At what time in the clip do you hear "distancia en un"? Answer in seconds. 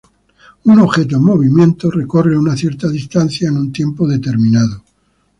2.89-3.71